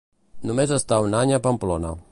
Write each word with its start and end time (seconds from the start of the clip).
Només 0.51 0.73
està 0.79 1.01
un 1.09 1.19
any 1.21 1.37
a 1.39 1.43
Pamplona. 1.49 1.95